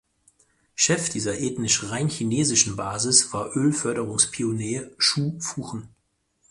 [0.73, 5.89] Chef dieser ethnisch rein chinesischen Basis war Ölförderungspionier Xu Fuchen.